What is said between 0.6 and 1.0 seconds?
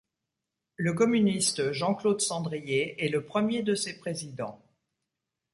Le